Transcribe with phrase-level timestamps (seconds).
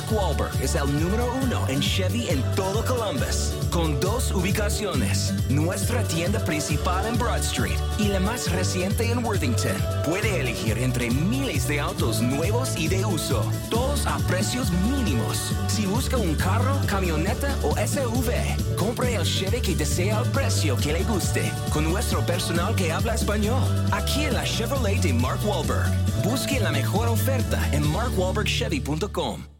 [0.00, 6.02] Mark Wahlberg es el número uno en Chevy en todo Columbus, con dos ubicaciones, nuestra
[6.04, 9.76] tienda principal en Broad Street y la más reciente en Worthington.
[10.06, 15.52] Puede elegir entre miles de autos nuevos y de uso, todos a precios mínimos.
[15.68, 20.94] Si busca un carro, camioneta o SUV, compre el Chevy que desea al precio que
[20.94, 23.62] le guste, con nuestro personal que habla español.
[23.92, 25.90] Aquí en la Chevrolet de Mark Wahlberg.
[26.24, 29.59] Busque la mejor oferta en markwahlbergchevy.com.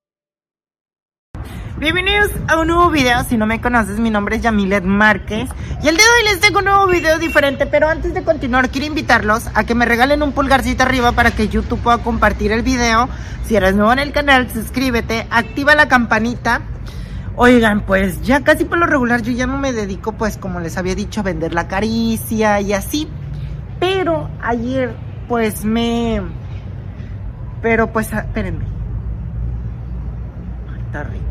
[1.81, 5.49] Bienvenidos a un nuevo video, si no me conoces mi nombre es Yamilet Márquez
[5.81, 8.69] Y el día de hoy les tengo un nuevo video diferente Pero antes de continuar
[8.69, 12.61] quiero invitarlos a que me regalen un pulgarcito arriba Para que YouTube pueda compartir el
[12.61, 13.09] video.
[13.47, 16.61] Si eres nuevo en el canal, suscríbete, activa la campanita.
[17.35, 20.77] Oigan, pues ya casi por lo regular yo ya no me dedico pues como les
[20.77, 23.09] había dicho a vender la caricia y así
[23.79, 24.95] Pero ayer
[25.27, 26.21] pues me...
[27.63, 28.65] Pero pues, espérenme.
[30.85, 31.30] Está rico.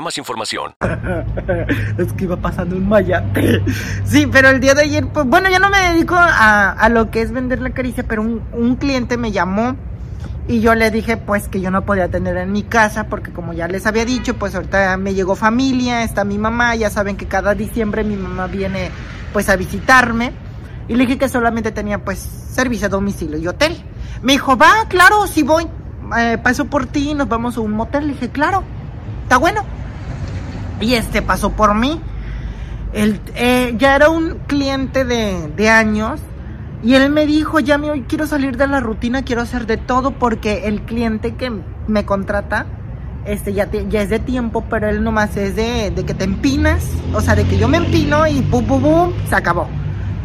[0.01, 0.73] más información.
[1.97, 3.61] es que iba pasando un mayate.
[4.05, 7.11] Sí, pero el día de ayer, pues bueno, ya no me dedico a, a lo
[7.11, 9.75] que es vender la caricia, pero un, un, cliente me llamó
[10.47, 13.53] y yo le dije pues que yo no podía tener en mi casa porque como
[13.53, 17.27] ya les había dicho, pues ahorita me llegó familia, está mi mamá, ya saben que
[17.27, 18.89] cada diciembre mi mamá viene
[19.33, 20.33] pues a visitarme
[20.87, 23.81] y le dije que solamente tenía pues servicio a domicilio y hotel.
[24.21, 25.67] Me dijo, va, claro, si voy,
[26.17, 28.07] eh, paso por ti, nos vamos a un motel.
[28.07, 28.63] Le dije, claro,
[29.23, 29.63] está bueno.
[30.81, 32.01] Y este pasó por mí.
[32.93, 36.19] Él, eh, ya era un cliente de, años.
[36.83, 39.77] Y él me dijo, ya me hoy quiero salir de la rutina, quiero hacer de
[39.77, 41.51] todo porque el cliente que
[41.87, 42.65] me contrata,
[43.23, 46.83] este ya, ya es de tiempo, pero él nomás es de, de, que te empinas,
[47.13, 49.67] o sea, de que yo me empino y pum, pum, pum, se acabó.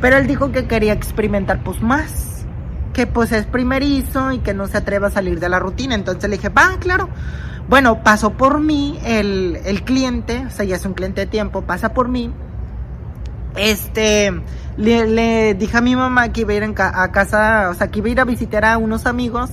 [0.00, 2.46] Pero él dijo que quería experimentar pues más,
[2.94, 5.94] que pues es primerizo y que no se atreva a salir de la rutina.
[5.94, 7.10] Entonces le dije, va, claro.
[7.68, 11.62] Bueno, pasó por mí el, el, cliente, o sea, ya es un cliente de tiempo,
[11.62, 12.32] pasa por mí.
[13.56, 14.32] Este,
[14.76, 17.98] le, le dije a mi mamá que iba a ir a casa, o sea, que
[17.98, 19.50] iba a ir a visitar a unos amigos.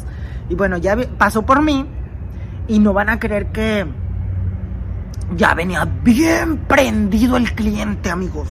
[0.49, 1.87] Y bueno, ya pasó por mí.
[2.67, 3.85] Y no van a creer que
[5.35, 8.52] ya venía bien prendido el cliente, amigos.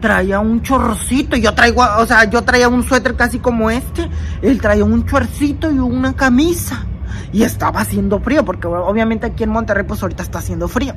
[0.00, 4.08] Traía un chorcito, yo traigo, o sea, yo traía un suéter casi como este,
[4.42, 6.86] él traía un chorcito y una camisa.
[7.32, 10.94] y estaba haciendo frío, porque obviamente aquí en Monterrey pues ahorita está haciendo frío.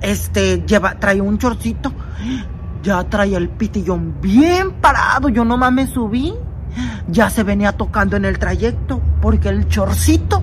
[0.00, 1.92] Este, lleva, trae un chorcito,
[2.82, 6.34] ya traía el pitillón bien parado, yo nomás me subí,
[7.08, 10.42] ya se venía tocando en el trayecto, porque el chorcito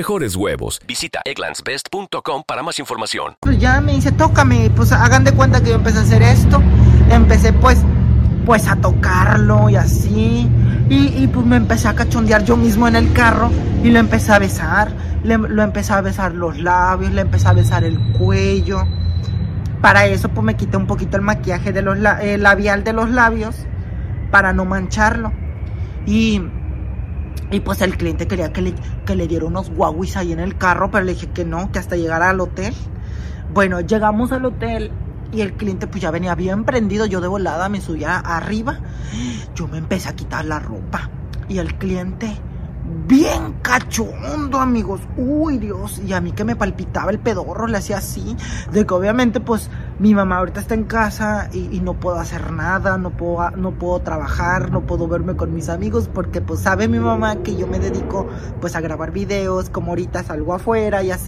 [0.01, 0.81] mejores huevos.
[0.87, 3.35] Visita egglandsbest.com para más información.
[3.41, 6.59] Pues ya me dice, tócame, pues hagan de cuenta que yo empecé a hacer esto.
[7.11, 7.77] Empecé pues,
[8.43, 10.49] pues a tocarlo y así.
[10.89, 13.51] Y, pues me empecé a cachondear yo mismo en el carro
[13.83, 14.91] y lo empecé a besar.
[15.23, 18.87] Le, lo empecé a besar los labios, le empecé a besar el cuello.
[19.81, 23.55] Para eso pues me quité un poquito el maquillaje de los labial de los labios
[24.31, 25.31] para no mancharlo.
[26.07, 26.41] Y
[27.51, 28.73] y pues el cliente quería que le,
[29.05, 31.79] que le diera unos guaguis ahí en el carro, pero le dije que no, que
[31.79, 32.73] hasta llegar al hotel.
[33.53, 34.91] Bueno, llegamos al hotel
[35.33, 37.05] y el cliente pues ya venía bien prendido.
[37.05, 38.79] Yo de volada me subía arriba.
[39.53, 41.09] Yo me empecé a quitar la ropa.
[41.49, 42.37] Y el cliente
[43.07, 45.01] bien cachondo, amigos.
[45.17, 46.01] Uy, Dios.
[46.05, 48.35] Y a mí que me palpitaba el pedorro, le hacía así.
[48.71, 49.69] De que obviamente, pues,
[50.01, 53.99] mi mamá ahorita está en casa y, no puedo hacer nada, no puedo, no puedo
[53.99, 57.77] trabajar, no puedo verme con mis amigos, porque pues sabe mi mamá que yo me
[57.77, 58.27] dedico
[58.59, 61.27] pues a grabar videos, como ahorita salgo afuera y así.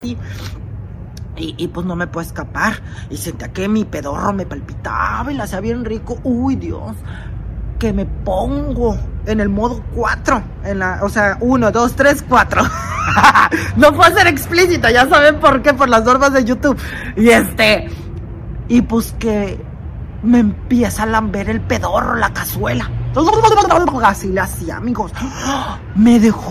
[0.00, 2.80] Y, pues no me puedo escapar.
[3.10, 6.20] Y sentía que mi pedorro me palpitaba y la hacía bien rico.
[6.22, 6.94] Uy, Dios.
[7.80, 8.96] Que me pongo
[9.26, 10.42] en el modo 4.
[10.66, 12.62] En la, o sea, 1, 2, 3, 4.
[13.76, 16.78] no puedo ser explícita, ya saben por qué, por las normas de YouTube.
[17.16, 17.88] Y este.
[18.68, 19.60] Y pues que
[20.22, 22.88] me empieza a lamber el pedorro, la cazuela.
[24.04, 25.10] Así le hacía, amigos.
[25.96, 26.50] Me dejó.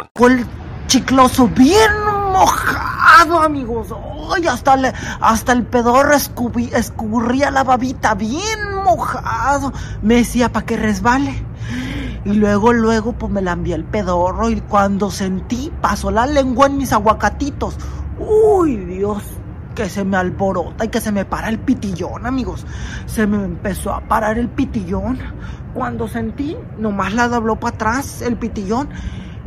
[0.00, 0.46] el
[0.86, 1.90] chicloso bien
[2.32, 3.88] mojado, amigos.
[4.34, 4.76] Ay, hasta,
[5.20, 9.72] hasta el pedorro escurría la babita bien mojado.
[10.02, 11.44] Me decía para que resbale.
[12.24, 14.50] Y luego, luego, pues me la envié el pedorro.
[14.50, 17.76] Y cuando sentí, pasó la lengua en mis aguacatitos.
[18.18, 19.22] Uy, Dios,
[19.74, 22.66] que se me alborota y que se me para el pitillón, amigos.
[23.06, 25.18] Se me empezó a parar el pitillón.
[25.72, 28.88] Cuando sentí, nomás la dobló para atrás el pitillón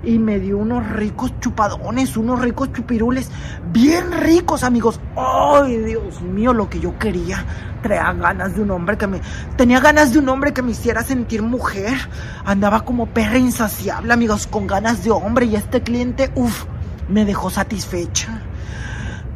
[0.04, 3.30] y me dio unos ricos chupadones, unos ricos chupirules,
[3.72, 5.00] bien ricos, amigos.
[5.16, 7.46] Ay, Dios mío, lo que yo quería.
[7.82, 9.22] Traía ganas de un hombre que me.
[9.56, 11.98] Tenía ganas de un hombre que me hiciera sentir mujer.
[12.46, 15.46] Andaba como perra insaciable, amigos, con ganas de hombre.
[15.46, 16.66] Y este cliente, uff,
[17.08, 18.42] me dejó satisfecha.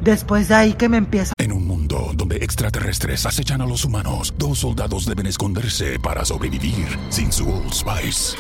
[0.01, 1.33] Después de ahí que me empieza.
[1.37, 6.87] En un mundo donde extraterrestres acechan a los humanos, dos soldados deben esconderse para sobrevivir
[7.09, 8.35] sin su Old Spice.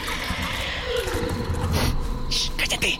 [2.57, 2.99] ¡Cállate!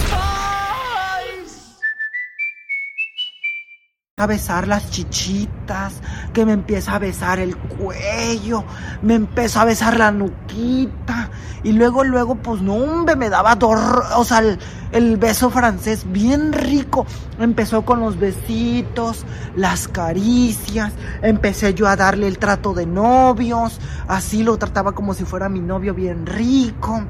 [4.23, 5.93] a besar las chichitas,
[6.33, 8.63] que me empieza a besar el cuello,
[9.01, 11.29] me empezó a besar la nuquita
[11.63, 14.57] y luego, luego, pues no, hombre, me daba dor, o sea, el,
[14.91, 17.05] el, beso francés bien rico.
[17.39, 19.25] Empezó con los besitos,
[19.55, 25.23] las caricias, empecé yo a darle el trato de novios, así lo trataba como si
[25.23, 27.03] fuera mi novio bien rico.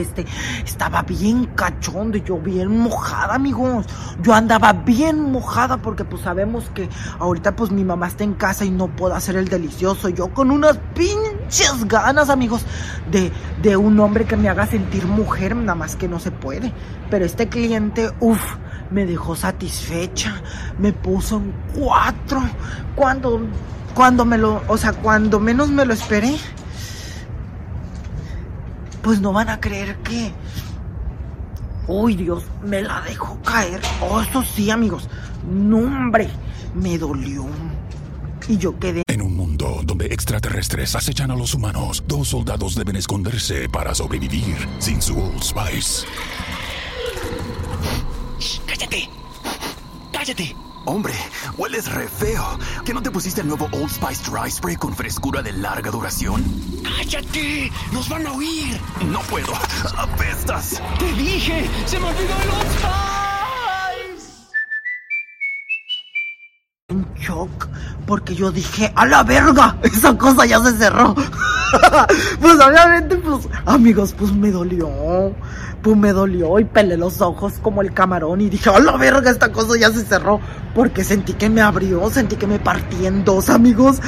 [0.00, 0.26] Este,
[0.64, 3.86] estaba bien cachondo yo bien mojada, amigos.
[4.22, 6.88] Yo andaba bien mojada porque pues sabemos que
[7.18, 10.08] ahorita pues mi mamá está en casa y no puedo hacer el delicioso.
[10.08, 12.64] Yo con unas pinches ganas, amigos,
[13.10, 16.72] de, de un hombre que me haga sentir mujer, nada más que no se puede.
[17.10, 18.56] Pero este cliente, uff,
[18.90, 20.40] me dejó satisfecha.
[20.78, 22.42] Me puso en cuatro.
[22.94, 23.40] Cuando,
[23.94, 26.36] cuando me lo, o sea, cuando menos me lo esperé
[29.02, 30.32] pues no van a creer que...
[31.86, 33.80] Uy, Dios, me la dejó caer.
[34.00, 35.08] Oh, eso sí, amigos.
[35.50, 36.28] No, hombre,
[36.74, 37.46] me dolió.
[38.46, 39.02] Y yo quedé...
[39.06, 44.56] En un mundo donde extraterrestres acechan a los humanos, dos soldados deben esconderse para sobrevivir
[44.78, 46.06] sin su Old Spice.
[48.66, 49.08] ¡Cállate!
[50.12, 50.67] ¡Cállate!
[50.88, 51.12] Hombre,
[51.58, 52.58] hueles re feo.
[52.82, 56.42] ¿Que no te pusiste el nuevo Old Spice Dry Spray con frescura de larga duración?
[56.82, 57.70] ¡Cállate!
[57.92, 58.80] ¡Nos van a oír!
[59.12, 59.52] No puedo.
[59.98, 60.80] ¡Apestas!
[60.98, 61.68] ¡Te dije!
[61.84, 62.88] ¡Se me olvidó el Old Spice!
[66.88, 67.68] En shock,
[68.06, 69.76] porque yo dije, ¡a la verga!
[69.82, 71.14] Esa cosa ya se cerró.
[72.40, 74.88] pues obviamente, pues, amigos, pues me dolió
[75.94, 79.30] me dolió y pelé los ojos como el camarón y dije, ¡a la verga!
[79.30, 80.40] Esta cosa ya se cerró
[80.74, 83.98] porque sentí que me abrió, sentí que me partí en dos, amigos.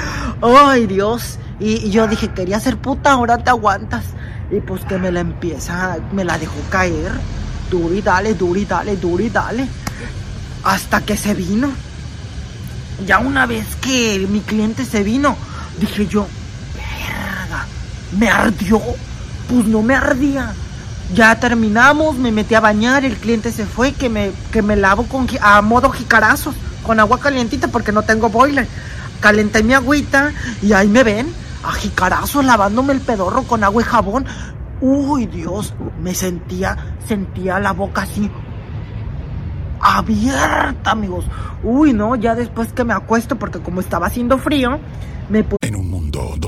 [0.42, 1.38] ¡Ay, Dios!
[1.58, 4.04] Y, yo dije, quería ser puta, ahora te aguantas.
[4.50, 7.12] Y pues que me la empieza, me la dejó caer.
[7.70, 9.68] Duro y dale, duro y dale, duro y dale.
[10.64, 11.70] Hasta que se vino.
[13.06, 15.37] Ya una vez que mi cliente se vino,
[15.78, 16.26] dije yo,
[16.75, 17.66] verga,
[18.18, 18.80] me ardió.
[19.49, 20.52] Pues no me ardía
[21.14, 25.05] ya terminamos, me metí a bañar, el cliente se fue, que me, que me lavo
[25.07, 28.67] con, a modo jicarazo, con agua calientita porque no tengo boiler.
[29.21, 31.33] Calenté mi agüita y ahí me ven,
[31.64, 34.26] a jicarazos lavándome el pedorro con agua y jabón.
[34.81, 38.31] Uy, Dios, me sentía, sentía la boca así
[39.81, 41.25] abierta, amigos.
[41.62, 44.79] Uy, no, ya después que me acuesto, porque como estaba haciendo frío,
[45.29, 45.45] me...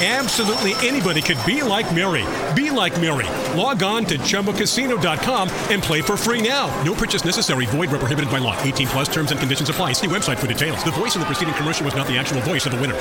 [0.00, 2.24] Absolutely anybody could be like Mary.
[2.54, 3.26] Be like Mary.
[3.58, 6.70] Log on to ChumboCasino.com and play for free now.
[6.84, 7.66] No purchase necessary.
[7.66, 8.56] Void where prohibited by law.
[8.62, 9.94] 18 plus terms and conditions apply.
[9.94, 10.84] See website for details.
[10.84, 12.94] The voice in the preceding commercial was not the actual voice of the winner.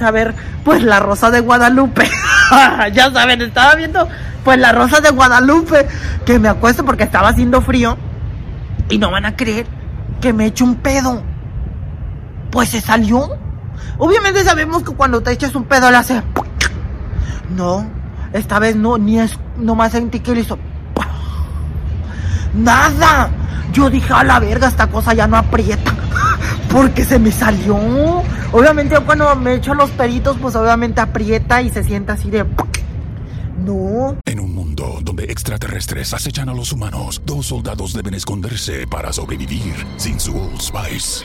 [0.00, 0.34] a ver,
[0.64, 2.02] pues la Rosa de Guadalupe.
[2.92, 4.08] ya saben, estaba viendo
[4.42, 5.86] pues la Rosa de Guadalupe,
[6.26, 7.96] que me acuesto porque estaba haciendo frío
[8.88, 9.66] y no van a creer
[10.20, 11.22] que me echo un pedo.
[12.50, 13.43] Pues se salió.
[13.98, 16.22] Obviamente sabemos que cuando te echas un pedo le hace
[17.54, 17.86] No,
[18.32, 20.58] esta vez no, ni es nomás sentí que le hizo
[22.54, 23.30] Nada.
[23.72, 25.92] Yo dije, a la verga, esta cosa ya no aprieta.
[26.70, 27.76] Porque se me salió.
[28.52, 32.46] Obviamente cuando me echo los peritos, pues obviamente aprieta y se siente así de...
[33.64, 34.18] No.
[34.26, 39.74] En un mundo donde extraterrestres acechan a los humanos, dos soldados deben esconderse para sobrevivir
[39.96, 41.24] sin su Old Spice.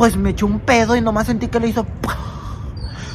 [0.00, 1.86] Pues me echó un pedo y nomás sentí que le hizo...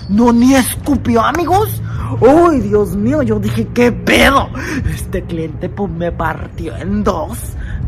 [0.08, 1.82] No, ni escupió, amigos.
[2.20, 4.50] Uy, Dios mío, yo dije, ¿qué pedo?
[4.88, 7.40] Este cliente pues me partió en dos.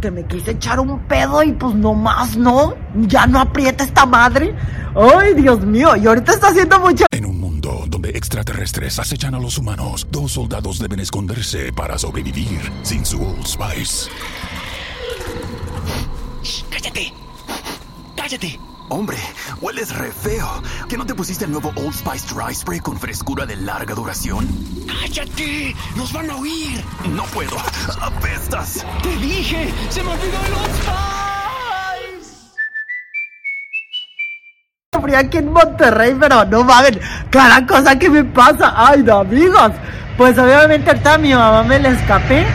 [0.02, 2.74] Que me quise echar un pedo y pues nomás no.
[2.96, 4.56] Ya no aprieta esta madre.
[4.96, 7.06] Ay, Dios mío, y ahorita está haciendo mucho...
[7.12, 12.72] En un mundo donde extraterrestres acechan a los humanos, dos soldados deben esconderse para sobrevivir
[12.82, 14.10] sin su Old Spice.
[16.72, 17.14] ¡Cállate!
[18.16, 18.60] ¡Cállate!
[18.90, 19.18] Hombre,
[19.60, 20.48] hueles re feo.
[20.88, 24.48] ¿Que no te pusiste el nuevo Old Spice Dry Spray con frescura de larga duración?
[24.88, 25.76] ¡Cállate!
[25.96, 26.82] ¡Nos van a oír!
[27.10, 27.58] No puedo.
[28.02, 28.86] ¡Apestas!
[29.04, 29.74] ¡Te dije!
[29.90, 30.98] ¡Se me olvidó el Old Spice!
[35.16, 36.98] aquí en Monterrey, pero no mames,
[37.30, 38.74] cada cosa que me pasa.
[38.76, 39.72] Ay, no, amigos.
[40.18, 42.46] Pues obviamente ahorita a mi mamá me le escapé.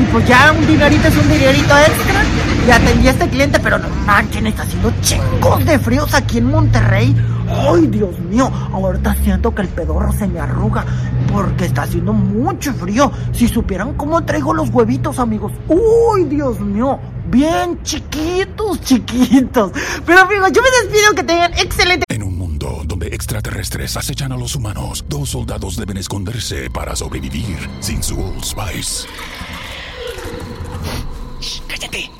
[0.00, 2.43] Y pues ya un dinerito es un dinerito extra.
[2.66, 6.46] Y atendí a este cliente, pero no manchen, está haciendo chingos de fríos aquí en
[6.46, 7.14] Monterrey.
[7.46, 10.84] Ay, Dios mío, ahorita siento que el pedorro se me arruga
[11.32, 13.12] porque está haciendo mucho frío.
[13.32, 15.52] Si supieran cómo traigo los huevitos, amigos.
[15.68, 19.72] Uy, Dios mío, bien chiquitos, chiquitos.
[20.06, 24.36] Pero amigos, yo me despido que tengan excelente En un mundo donde extraterrestres acechan a
[24.36, 29.06] los humanos, dos soldados deben esconderse para sobrevivir sin su Old Spice.
[31.68, 32.10] ¡Cállate!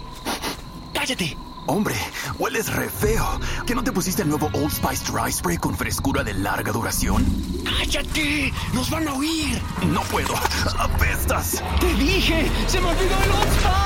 [0.93, 1.37] ¡Cállate!
[1.67, 1.95] Hombre,
[2.39, 3.41] hueles re feo.
[3.67, 7.25] ¿Que no te pusiste el nuevo Old Spice Dry Spray con frescura de larga duración?
[7.65, 8.53] ¡Cállate!
[8.75, 9.61] ¡Nos van a oír!
[9.87, 10.35] No puedo.
[10.79, 11.63] ¡Apestas!
[11.81, 12.51] ¡Te dije!
[12.67, 13.85] ¡Se me olvidó el Old Spice!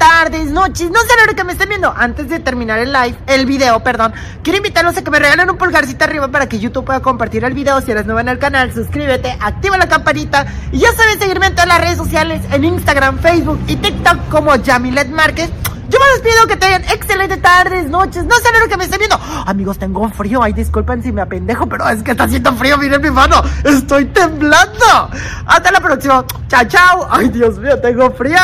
[0.00, 1.92] tardes, noches, no sé la hora que me estén viendo.
[1.96, 4.12] Antes de terminar el live, el video, perdón,
[4.42, 7.54] quiero invitarlos a que me regalen un pulgarcito arriba para que YouTube pueda compartir el
[7.54, 7.80] video.
[7.80, 11.54] Si eres nuevo en el canal, suscríbete, activa la campanita y ya sabes seguirme en
[11.54, 11.79] todas las
[12.10, 15.48] sociales, en Instagram, Facebook y TikTok como Yamilet Márquez.
[15.88, 18.98] Yo me despido, que tengan excelente tardes, noches, no sé la hora que me estén
[18.98, 19.16] viendo.
[19.46, 23.00] Amigos, tengo frío, ay, disculpen si me apendejo, pero es que está haciendo frío, miren
[23.00, 25.08] mi mano, estoy temblando.
[25.46, 27.06] Hasta la próxima, chao, chao.
[27.08, 28.38] Ay, Dios mío, tengo frío.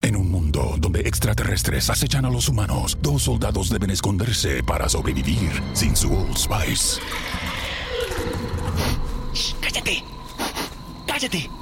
[0.00, 5.60] En un mundo donde extraterrestres acechan a los humanos, dos soldados deben esconderse para sobrevivir
[5.72, 7.00] sin su Old Spice.
[9.60, 10.04] ¡Cállate!
[11.04, 11.61] ¡Cállate!